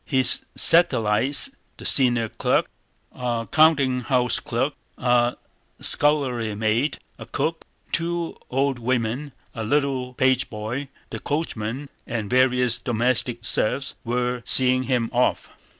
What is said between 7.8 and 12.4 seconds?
two old women, a little pageboy, the coachman, and